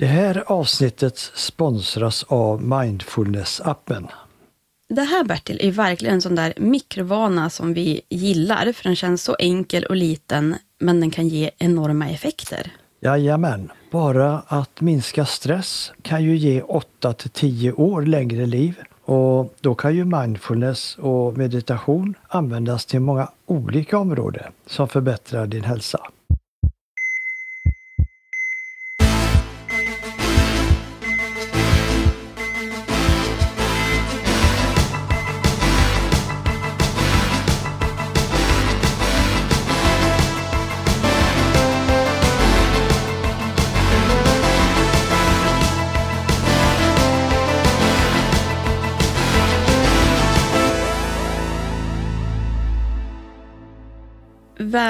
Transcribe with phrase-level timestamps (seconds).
[0.00, 4.08] Det här avsnittet sponsras av Mindfulness-appen.
[4.88, 9.22] Det här Bertil är verkligen en sån där mikrovana som vi gillar, för den känns
[9.24, 12.72] så enkel och liten, men den kan ge enorma effekter.
[13.00, 18.74] Jajamän, bara att minska stress kan ju ge 8 till 10 år längre liv.
[19.04, 25.64] Och då kan ju mindfulness och meditation användas till många olika områden som förbättrar din
[25.64, 26.00] hälsa.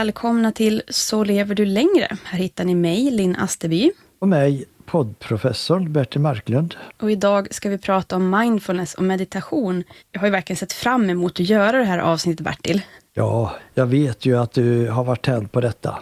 [0.01, 2.17] Välkomna till Så lever du längre.
[2.25, 3.91] Här hittar ni mig, Linn Asterby.
[4.19, 6.75] Och mig, poddprofessorn Bertil Marklund.
[7.01, 9.85] Och idag ska vi prata om mindfulness och meditation.
[10.13, 12.83] Jag har ju verkligen sett fram emot att göra det här avsnittet, Bertil.
[13.15, 15.99] Ja, jag vet ju att du har varit tänd på detta.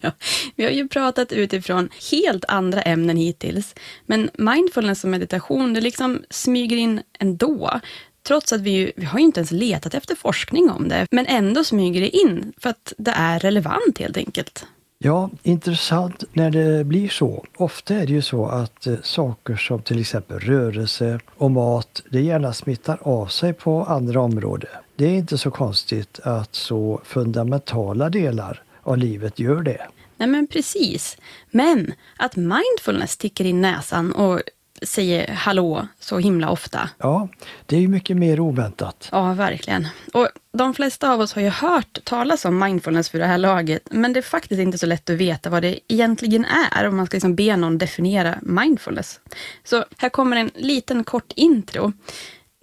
[0.00, 0.10] ja,
[0.56, 3.74] vi har ju pratat utifrån helt andra ämnen hittills.
[4.06, 7.80] Men mindfulness och meditation, det liksom smyger in ändå.
[8.26, 11.26] Trots att vi, ju, vi har ju inte ens letat efter forskning om det, men
[11.26, 14.66] ändå smyger det in för att det är relevant helt enkelt.
[14.98, 17.44] Ja, intressant när det blir så.
[17.56, 22.20] Ofta är det ju så att eh, saker som till exempel rörelse och mat, det
[22.20, 24.70] gärna smittar av sig på andra områden.
[24.96, 29.86] Det är inte så konstigt att så fundamentala delar av livet gör det.
[30.16, 31.16] Nej men precis.
[31.50, 34.40] Men att mindfulness sticker in näsan och
[34.82, 36.90] säger hallå så himla ofta.
[36.98, 37.28] Ja,
[37.66, 39.08] det är ju mycket mer oväntat.
[39.12, 39.88] Ja, verkligen.
[40.12, 43.88] Och de flesta av oss har ju hört talas om mindfulness för det här laget,
[43.90, 47.06] men det är faktiskt inte så lätt att veta vad det egentligen är om man
[47.06, 49.20] ska liksom be någon definiera mindfulness.
[49.64, 51.92] Så här kommer en liten kort intro.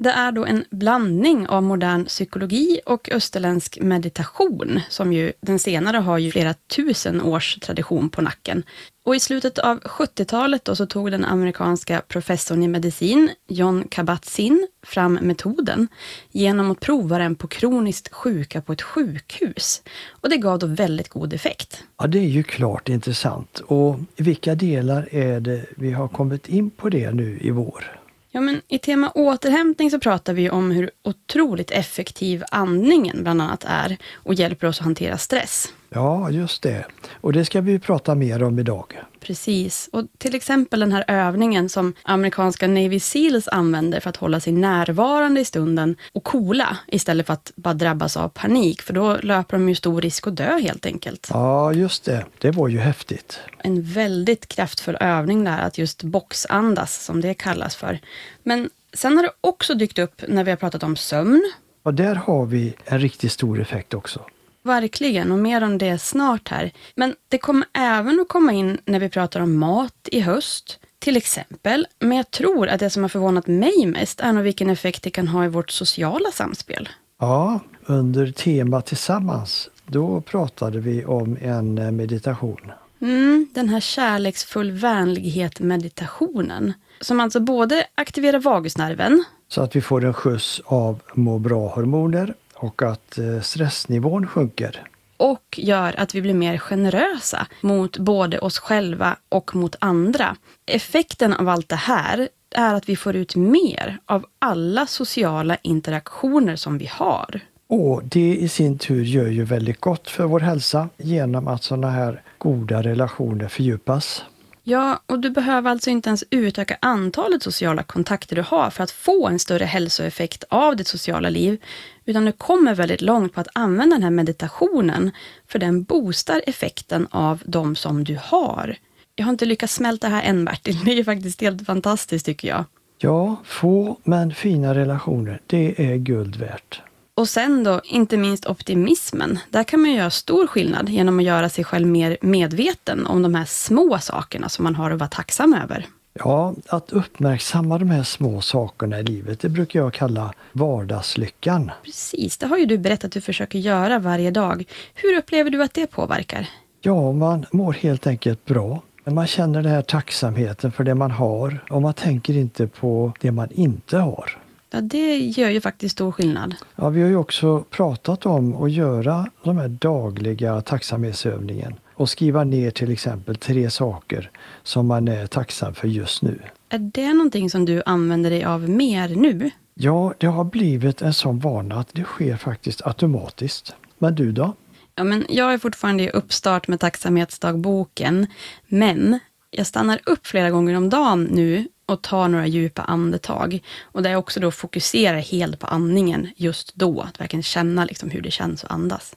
[0.03, 5.97] Det är då en blandning av modern psykologi och österländsk meditation, som ju den senare
[5.97, 8.63] har ju flera tusen års tradition på nacken.
[9.05, 14.67] Och i slutet av 70-talet då så tog den amerikanska professorn i medicin, John Kabat-Zinn,
[14.83, 15.87] fram metoden
[16.31, 19.81] genom att prova den på kroniskt sjuka på ett sjukhus.
[20.09, 21.83] Och det gav då väldigt god effekt.
[21.97, 23.59] Ja, det är ju klart intressant.
[23.59, 28.00] Och i vilka delar är det vi har kommit in på det nu i vår?
[28.33, 33.63] Ja, men I tema återhämtning så pratar vi om hur otroligt effektiv andningen bland annat
[33.67, 35.73] är och hjälper oss att hantera stress.
[35.93, 36.85] Ja, just det.
[37.13, 39.01] Och det ska vi prata mer om idag.
[39.19, 39.89] Precis.
[39.93, 44.53] Och till exempel den här övningen som amerikanska Navy Seals använder för att hålla sig
[44.53, 48.81] närvarande i stunden och coola istället för att bara drabbas av panik.
[48.81, 51.27] För då löper de ju stor risk att dö helt enkelt.
[51.29, 52.25] Ja, just det.
[52.37, 53.39] Det var ju häftigt.
[53.57, 57.99] En väldigt kraftfull övning där, att just boxandas, som det kallas för.
[58.43, 61.51] Men sen har det också dykt upp när vi har pratat om sömn.
[61.83, 64.25] Och där har vi en riktigt stor effekt också.
[64.63, 66.71] Verkligen, och mer om det snart här.
[66.95, 71.17] Men det kommer även att komma in när vi pratar om mat i höst, till
[71.17, 71.87] exempel.
[71.99, 75.09] Men jag tror att det som har förvånat mig mest är nog vilken effekt det
[75.09, 76.89] kan ha i vårt sociala samspel.
[77.19, 82.71] Ja, under temat tillsammans, då pratade vi om en eh, meditation.
[83.01, 86.73] Mm, den här kärleksfull vänlighet meditationen.
[86.99, 89.23] Som alltså både aktiverar vagusnerven.
[89.47, 92.33] Så att vi får en skjuts av må bra-hormoner
[92.63, 94.87] och att eh, stressnivån sjunker.
[95.17, 100.35] Och gör att vi blir mer generösa mot både oss själva och mot andra.
[100.65, 106.55] Effekten av allt det här är att vi får ut mer av alla sociala interaktioner
[106.55, 107.39] som vi har.
[107.67, 111.89] Och det i sin tur gör ju väldigt gott för vår hälsa genom att sådana
[111.89, 114.23] här goda relationer fördjupas.
[114.63, 118.91] Ja, och du behöver alltså inte ens utöka antalet sociala kontakter du har för att
[118.91, 121.61] få en större hälsoeffekt av ditt sociala liv,
[122.05, 125.11] utan du kommer väldigt långt på att använda den här meditationen,
[125.47, 128.75] för den boostar effekten av de som du har.
[129.15, 132.47] Jag har inte lyckats smälta det här än Bertil, det är faktiskt helt fantastiskt tycker
[132.47, 132.65] jag.
[132.97, 136.81] Ja, få men fina relationer, det är guld värt.
[137.13, 139.39] Och sen då, inte minst optimismen.
[139.49, 143.35] Där kan man göra stor skillnad genom att göra sig själv mer medveten om de
[143.35, 145.87] här små sakerna som man har att vara tacksam över.
[146.13, 151.71] Ja, att uppmärksamma de här små sakerna i livet, det brukar jag kalla vardagslyckan.
[151.83, 154.63] Precis, det har ju du berättat att du försöker göra varje dag.
[154.93, 156.47] Hur upplever du att det påverkar?
[156.81, 158.81] Ja, man mår helt enkelt bra.
[159.05, 163.31] Man känner den här tacksamheten för det man har och man tänker inte på det
[163.31, 164.37] man inte har.
[164.73, 166.55] Ja, det gör ju faktiskt stor skillnad.
[166.75, 172.43] Ja, vi har ju också pratat om att göra de här dagliga tacksamhetsövningen och skriva
[172.43, 174.31] ner till exempel tre saker
[174.63, 176.39] som man är tacksam för just nu.
[176.69, 179.51] Är det någonting som du använder dig av mer nu?
[179.73, 183.75] Ja, det har blivit en sån vana att det sker faktiskt automatiskt.
[183.97, 184.53] Men du då?
[184.95, 188.27] Ja, men jag är fortfarande i uppstart med tacksamhetsdagboken,
[188.67, 189.19] men
[189.51, 193.59] jag stannar upp flera gånger om dagen nu och tar några djupa andetag.
[193.81, 198.09] Och där jag också då fokuserar helt på andningen just då, att verkligen känna liksom
[198.09, 199.15] hur det känns att andas.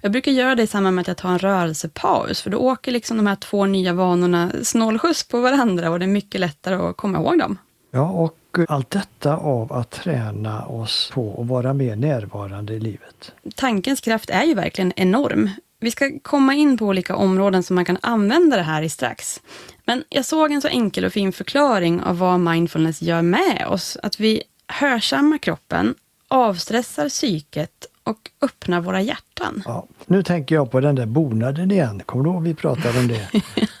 [0.00, 2.92] Jag brukar göra det i samband med att jag tar en rörelsepaus, för då åker
[2.92, 6.96] liksom de här två nya vanorna snålskjuts på varandra och det är mycket lättare att
[6.96, 7.58] komma ihåg dem.
[7.90, 8.38] Ja, och
[8.68, 13.32] allt detta av att träna oss på att vara mer närvarande i livet.
[13.54, 15.50] Tankens kraft är ju verkligen enorm.
[15.80, 19.40] Vi ska komma in på olika områden som man kan använda det här i strax.
[19.84, 23.96] Men jag såg en så enkel och fin förklaring av vad mindfulness gör med oss.
[24.02, 25.94] Att vi hörsammar kroppen,
[26.28, 29.62] avstressar psyket och öppnar våra hjärtan.
[29.64, 32.02] Ja, nu tänker jag på den där bonaden igen.
[32.06, 33.30] Kommer du ihåg vi pratade om det?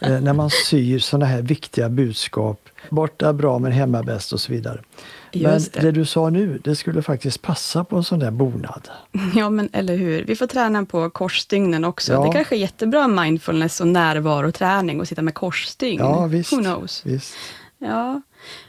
[0.00, 2.68] eh, när man syr sådana här viktiga budskap.
[2.90, 4.80] Borta bra men hemma bäst och så vidare.
[5.42, 5.80] Men det.
[5.80, 5.90] det.
[5.90, 8.88] du sa nu, det skulle faktiskt passa på en sån där bonad.
[9.34, 10.24] Ja, men eller hur.
[10.24, 12.12] Vi får träna på korsstygnen också.
[12.12, 12.26] Ja.
[12.26, 16.00] Det kanske är jättebra mindfulness och närvaroträning att sitta med korsstygn.
[16.00, 16.52] Ja, visst.
[16.52, 17.02] Who knows?
[17.06, 17.34] Visst.
[17.78, 18.22] Ja.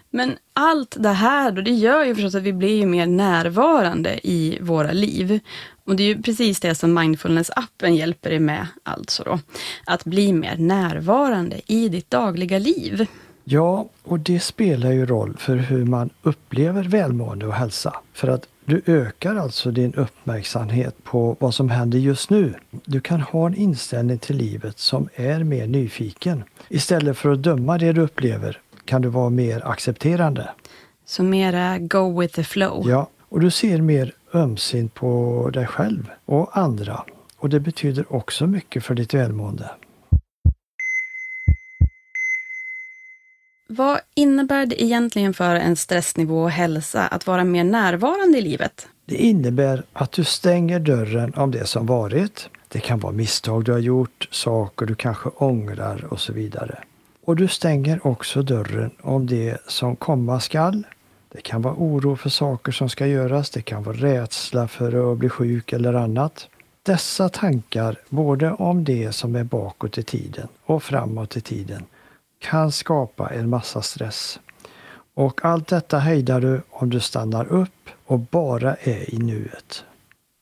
[0.10, 4.58] Men allt det här då, det gör ju förstås att vi blir mer närvarande i
[4.62, 5.40] våra liv.
[5.86, 9.40] Och det är ju precis det som mindfulness-appen hjälper dig med, alltså då.
[9.86, 13.08] Att bli mer närvarande i ditt dagliga liv.
[13.50, 17.94] Ja, och det spelar ju roll för hur man upplever välmående och hälsa.
[18.14, 22.54] För att du ökar alltså din uppmärksamhet på vad som händer just nu.
[22.86, 26.44] Du kan ha en inställning till livet som är mer nyfiken.
[26.70, 30.50] Istället för att döma det du upplever kan du vara mer accepterande.
[31.06, 32.90] Så mera go with the flow?
[32.90, 37.04] Ja, och du ser mer ömsint på dig själv och andra.
[37.38, 39.70] Och det betyder också mycket för ditt välmående.
[43.70, 48.88] Vad innebär det egentligen för en stressnivå och hälsa att vara mer närvarande i livet?
[49.06, 52.50] Det innebär att du stänger dörren om det som varit.
[52.68, 56.80] Det kan vara misstag du har gjort, saker du kanske ångrar och så vidare.
[57.26, 60.84] Och du stänger också dörren om det som komma skall.
[61.30, 65.18] Det kan vara oro för saker som ska göras, det kan vara rädsla för att
[65.18, 66.48] bli sjuk eller annat.
[66.84, 71.84] Dessa tankar, både om det som är bakåt i tiden och framåt i tiden,
[72.40, 74.40] kan skapa en massa stress.
[75.14, 79.84] Och allt detta hejdar du om du stannar upp och bara är i nuet.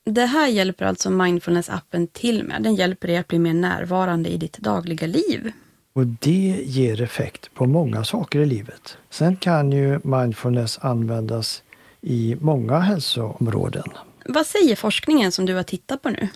[0.05, 2.63] Det här hjälper alltså mindfulness-appen till med.
[2.63, 5.51] Den hjälper dig att bli mer närvarande i ditt dagliga liv.
[5.93, 8.97] Och det ger effekt på många saker i livet.
[9.09, 11.63] Sen kan ju mindfulness användas
[12.01, 13.83] i många hälsoområden.
[14.25, 16.27] Vad säger forskningen som du har tittat på nu?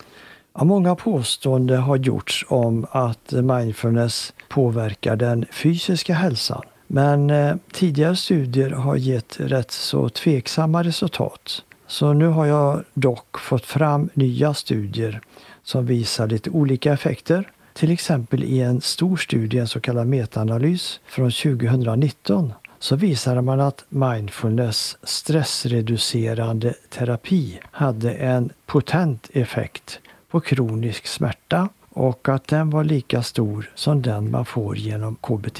[0.53, 6.61] Ja, många påståenden har gjorts om att mindfulness påverkar den fysiska hälsan.
[6.87, 11.63] Men eh, tidigare studier har gett rätt så tveksamma resultat.
[11.87, 15.21] Så nu har jag dock fått fram nya studier
[15.63, 17.51] som visar lite olika effekter.
[17.73, 23.59] Till exempel i en stor studie, en så kallad metaanalys från 2019, så visade man
[23.59, 29.99] att mindfulness stressreducerande terapi hade en potent effekt
[30.29, 31.69] på kronisk smärta
[31.99, 35.59] och att den var lika stor som den man får genom KBT.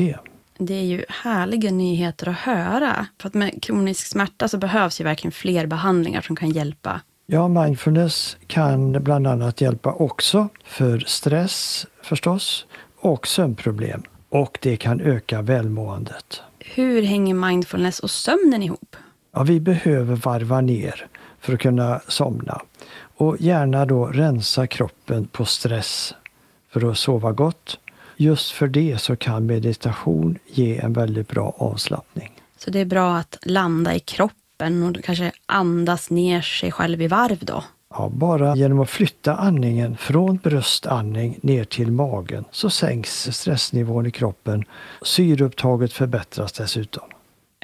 [0.58, 3.08] Det är ju härliga nyheter att höra.
[3.22, 7.02] För att med kronisk smärta så behövs ju verkligen fler behandlingar som kan hjälpa.
[7.26, 12.66] Ja, mindfulness kan bland annat hjälpa också för stress förstås
[12.98, 14.04] och sömnproblem.
[14.30, 16.42] Och det kan öka välmåendet.
[16.60, 18.96] Hur hänger mindfulness och sömnen ihop?
[19.34, 21.08] Ja, vi behöver varva ner
[21.40, 22.62] för att kunna somna.
[23.18, 26.14] Och gärna då rensa kroppen på stress
[26.70, 27.80] för att sova gott.
[28.18, 32.32] Just för det så kan meditation ge en väldigt bra avslappning.
[32.58, 37.08] Så det är bra att landa i kroppen och kanske andas ner sig själv i
[37.08, 37.64] varv då?
[37.90, 44.12] Ja, bara genom att flytta andningen från bröstandning ner till magen så sänks stressnivån i
[44.12, 44.64] kroppen.
[45.02, 47.04] Syreupptaget förbättras dessutom.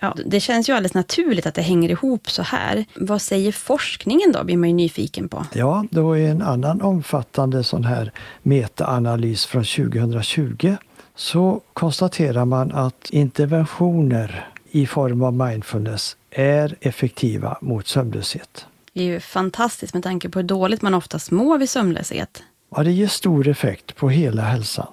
[0.02, 2.86] Ja, det känns ju alldeles naturligt att det hänger ihop så här.
[2.96, 5.46] Vad säger forskningen då, blir man ju nyfiken på.
[5.54, 8.12] Ja, det var en annan omfattande sån här
[8.44, 10.76] metaanalys från 2020.
[11.16, 18.66] Så konstaterar man att interventioner i form av mindfulness är effektiva mot sömnlöshet.
[18.94, 22.44] Det är ju fantastiskt med tanke på hur dåligt man oftast mår vid sömnlöshet.
[22.76, 24.88] Ja, det ger stor effekt på hela hälsan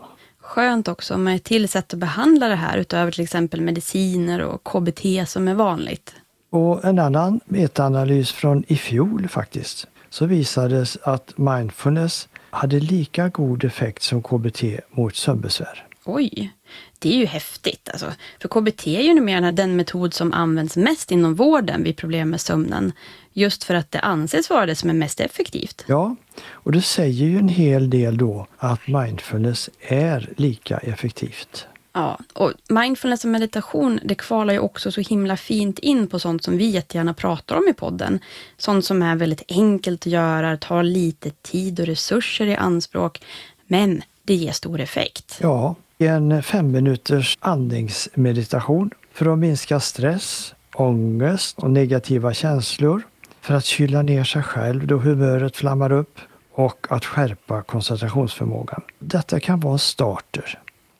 [0.52, 4.64] skönt också med ett till sätt att behandla det här utöver till exempel mediciner och
[4.64, 6.14] KBT som är vanligt.
[6.50, 13.64] Och en annan metaanalys från i fjol faktiskt, så visades att mindfulness hade lika god
[13.64, 15.87] effekt som KBT mot sömnbesvär.
[16.04, 16.52] Oj,
[16.99, 17.88] det är ju häftigt.
[17.92, 18.12] Alltså.
[18.40, 22.40] För KBT är ju numera den metod som används mest inom vården vid problem med
[22.40, 22.92] sömnen.
[23.33, 25.85] Just för att det anses vara det som är mest effektivt.
[25.87, 26.17] Ja,
[26.51, 31.67] och det säger ju en hel del då att mindfulness är lika effektivt.
[31.93, 36.45] Ja, och mindfulness och meditation det kvalar ju också så himla fint in på sånt
[36.45, 38.19] som vi jättegärna pratar om i podden.
[38.59, 43.23] Sånt som är väldigt enkelt att göra, tar lite tid och resurser i anspråk,
[43.67, 45.39] men det ger stor effekt.
[45.41, 53.03] Ja, en fem minuters andningsmeditation för att minska stress, ångest och negativa känslor,
[53.43, 56.19] för att kyla ner sig själv då humöret flammar upp
[56.53, 58.83] och att skärpa koncentrationsförmågan.
[58.99, 60.59] Detta kan vara en starter.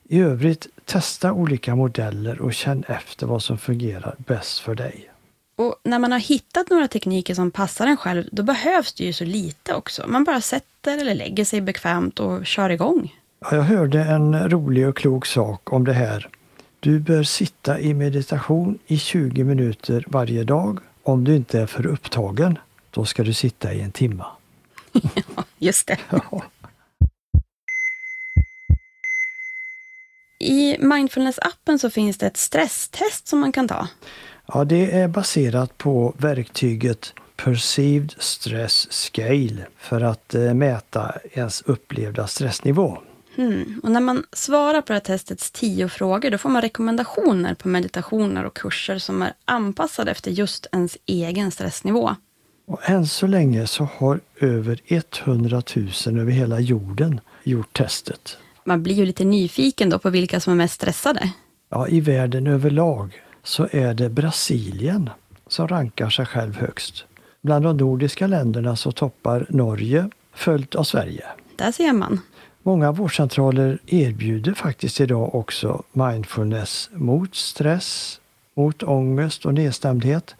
[0.09, 5.09] I övrigt, testa olika modeller och känn efter vad som fungerar bäst för dig.
[5.57, 9.13] Och när man har hittat några tekniker som passar en själv, då behövs det ju
[9.13, 10.05] så lite också.
[10.09, 13.15] Man bara sätter eller lägger sig bekvämt och kör igång.
[13.41, 16.29] Ja, jag hörde en rolig och klok sak om det här.
[16.81, 20.79] Du bör sitta i meditation i 20 minuter varje dag.
[21.03, 22.59] Om du inte är för upptagen,
[22.91, 24.27] då ska du sitta i en timma.
[24.93, 25.99] ja, just det.
[26.11, 26.43] Ja.
[30.39, 33.89] I Mindfulness-appen så finns det ett stresstest som man kan ta.
[34.47, 42.27] Ja, det är baserat på verktyget Perceived Stress Scale för att eh, mäta ens upplevda
[42.27, 42.99] stressnivå.
[43.37, 43.81] Mm.
[43.83, 47.69] Och när man svarar på det här testets tio frågor då får man rekommendationer på
[47.69, 52.17] meditationer och kurser som är anpassade efter just ens egen stressnivå.
[52.67, 55.63] Och än så länge så har över 100
[56.07, 58.39] 000 över hela jorden gjort testet.
[58.65, 61.33] Man blir ju lite nyfiken då på vilka som är mest stressade.
[61.69, 65.11] Ja, i världen överlag så är det Brasilien
[65.47, 67.05] som rankar sig själv högst.
[67.41, 71.25] Bland de nordiska länderna så toppar Norge, följt av Sverige.
[71.57, 72.21] Där ser man.
[72.63, 78.21] Många vårdcentraler erbjuder faktiskt idag också mindfulness mot stress,
[78.55, 80.35] mot ångest och nedstämdhet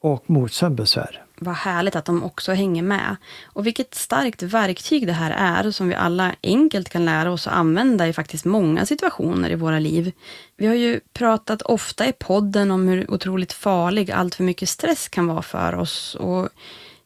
[0.00, 1.24] och mot sömnbesvär.
[1.38, 3.16] Vad härligt att de också hänger med.
[3.44, 7.52] Och vilket starkt verktyg det här är som vi alla enkelt kan lära oss att
[7.52, 10.12] använda i faktiskt många situationer i våra liv.
[10.56, 15.08] Vi har ju pratat ofta i podden om hur otroligt farlig allt för mycket stress
[15.08, 16.48] kan vara för oss och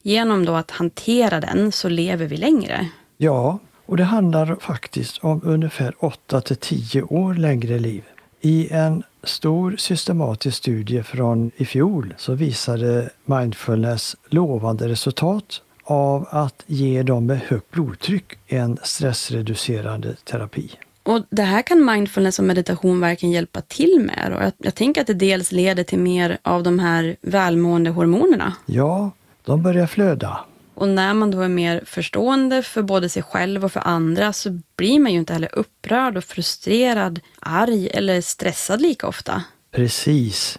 [0.03, 2.89] genom då att hantera den så lever vi längre.
[3.17, 3.59] Ja,
[3.89, 8.03] och det handlar faktiskt om ungefär 8 till 10 år längre liv.
[8.41, 16.63] I en stor systematisk studie från i fjol så visade mindfulness lovande resultat av att
[16.67, 20.71] ge dem med högt blodtryck en stressreducerande terapi.
[21.03, 24.35] Och Det här kan mindfulness och meditation verkligen hjälpa till med.
[24.37, 28.53] Och jag, jag tänker att det dels leder till mer av de här välmående hormonerna.
[28.67, 29.11] Ja,
[29.45, 30.39] de börjar flöda.
[30.79, 34.61] Och när man då är mer förstående för både sig själv och för andra så
[34.77, 39.43] blir man ju inte heller upprörd och frustrerad, arg eller stressad lika ofta.
[39.71, 40.59] Precis.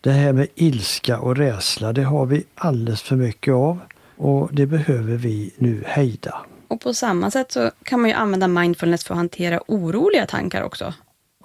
[0.00, 3.80] Det här med ilska och rädsla, det har vi alldeles för mycket av
[4.16, 6.36] och det behöver vi nu hejda.
[6.68, 10.62] Och på samma sätt så kan man ju använda mindfulness för att hantera oroliga tankar
[10.62, 10.94] också.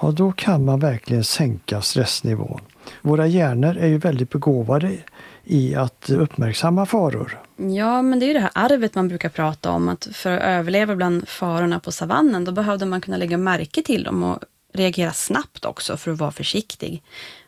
[0.02, 2.62] Ja, då kan man verkligen sänka stressnivån.
[3.02, 4.98] Våra hjärnor är ju väldigt begåvade
[5.44, 7.40] i att uppmärksamma faror.
[7.56, 10.44] Ja, men det är ju det här arvet man brukar prata om, att för att
[10.44, 14.40] överleva bland farorna på savannen, då behövde man kunna lägga märke till dem och
[14.74, 17.04] reagera snabbt också för att vara försiktig.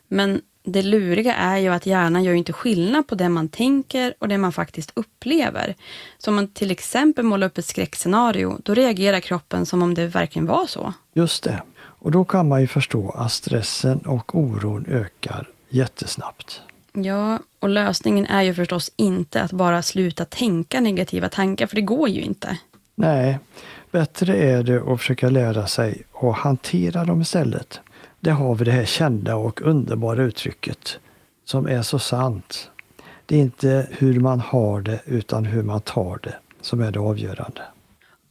[0.07, 4.27] Men det luriga är ju att hjärnan gör inte skillnad på det man tänker och
[4.27, 5.75] det man faktiskt upplever.
[6.17, 10.07] Så om man till exempel målar upp ett skräckscenario, då reagerar kroppen som om det
[10.07, 10.93] verkligen var så.
[11.13, 11.61] Just det.
[11.75, 16.61] Och då kan man ju förstå att stressen och oron ökar jättesnabbt.
[16.93, 21.81] Ja, och lösningen är ju förstås inte att bara sluta tänka negativa tankar, för det
[21.81, 22.57] går ju inte.
[22.95, 23.39] Nej,
[23.91, 27.79] bättre är det att försöka lära sig att hantera dem istället.
[28.19, 30.99] Där har vi det här kända och underbara uttrycket
[31.45, 32.69] som är så sant.
[33.25, 36.99] Det är inte hur man har det utan hur man tar det som är det
[36.99, 37.61] avgörande.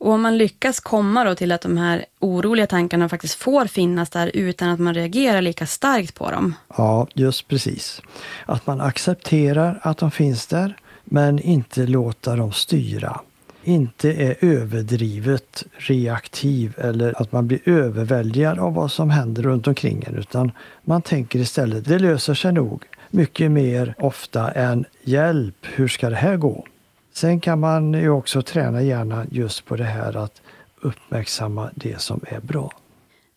[0.02, 4.10] Och om man lyckas komma då till att de här oroliga tankarna faktiskt får finnas
[4.10, 6.54] där utan att man reagerar lika starkt på dem.
[6.76, 8.02] Ja, just precis.
[8.46, 13.20] Att man accepterar att de finns där men inte låta dem styra.
[13.64, 20.04] Inte är överdrivet reaktiv eller att man blir överväldigad av vad som händer runt omkring
[20.06, 20.52] en utan
[20.84, 26.16] man tänker istället det löser sig nog mycket mer ofta än hjälp, hur ska det
[26.16, 26.66] här gå?
[27.12, 30.42] Sen kan man ju också träna hjärnan just på det här att
[30.80, 32.72] uppmärksamma det som är bra.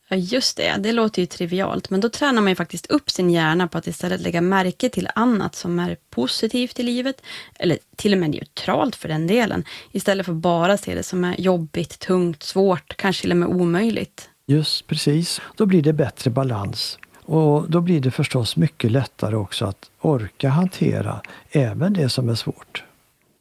[0.08, 0.76] Ja, just det.
[0.80, 3.88] Det låter ju trivialt, men då tränar man ju faktiskt upp sin hjärna på att
[3.88, 7.22] istället lägga märke till annat som är positivt i livet,
[7.56, 11.42] eller till och med neutralt för den delen, istället för bara se det som är
[11.42, 14.30] jobbigt, tungt, svårt, kanske till och med omöjligt.
[14.48, 15.42] Just precis.
[15.56, 17.00] Då blir det bättre balans.
[17.22, 22.36] Och då blir det förstås mycket lättare också att orka hantera även det som är
[22.36, 22.84] svårt.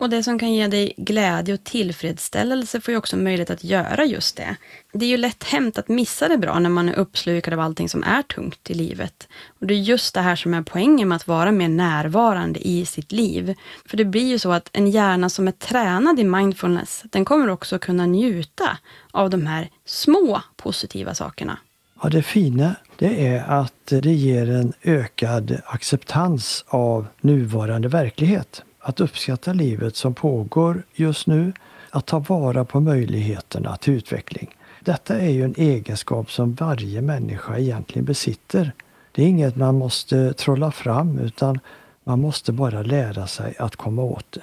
[0.05, 4.05] Och det som kan ge dig glädje och tillfredsställelse får ju också möjlighet att göra
[4.05, 4.57] just det.
[4.93, 7.89] Det är ju lätt hänt att missa det bra när man är uppslukad av allting
[7.89, 9.29] som är tungt i livet.
[9.59, 12.87] Och det är just det här som är poängen med att vara mer närvarande i
[12.87, 13.55] sitt liv.
[13.87, 17.49] För det blir ju så att en hjärna som är tränad i mindfulness, den kommer
[17.49, 18.79] också kunna njuta
[19.11, 21.59] av de här små positiva sakerna.
[22.03, 29.01] Ja, det fina det är att det ger en ökad acceptans av nuvarande verklighet att
[29.01, 31.53] uppskatta livet som pågår just nu,
[31.91, 34.57] att ta vara på möjligheterna till utveckling.
[34.81, 38.73] Detta är ju en egenskap som varje människa egentligen besitter.
[39.13, 41.61] Det är inget man måste trolla fram utan
[42.05, 44.43] man måste bara lära sig att komma åt det.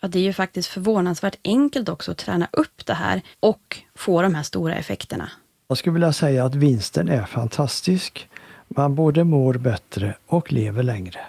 [0.00, 4.22] Ja, det är ju faktiskt förvånansvärt enkelt också att träna upp det här och få
[4.22, 5.30] de här stora effekterna.
[5.68, 8.28] Jag skulle vilja säga att vinsten är fantastisk.
[8.68, 11.20] Man både mår bättre och lever längre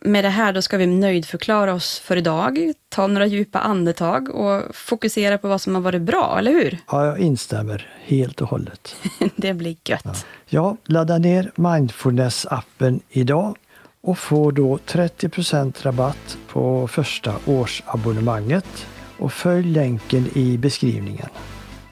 [0.00, 4.76] med det här då ska vi nöjdförklara oss för idag, ta några djupa andetag och
[4.76, 6.78] fokusera på vad som har varit bra, eller hur?
[6.90, 8.96] Ja, jag instämmer helt och hållet.
[9.36, 10.04] det blir gött.
[10.04, 10.14] Ja.
[10.46, 13.56] ja, ladda ner Mindfulness-appen idag
[14.02, 18.86] och få då 30% rabatt på första årsabonnemanget
[19.18, 21.28] och följ länken i beskrivningen.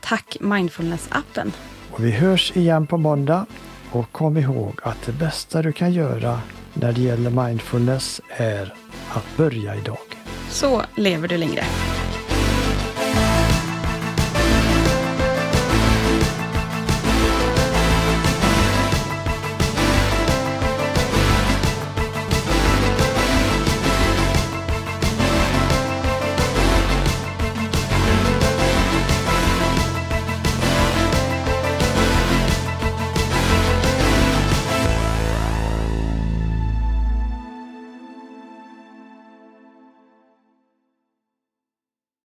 [0.01, 1.53] Tack Mindfulness-appen.
[1.91, 3.47] Och vi hörs igen på måndag
[3.93, 6.41] och kom ihåg att det bästa du kan göra
[6.75, 8.75] när det gäller mindfulness är
[9.11, 9.99] att börja idag.
[10.51, 11.63] Så lever du längre.